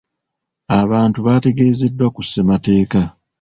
[0.81, 3.01] Abantu baategeezeddwa ku ssemateeka.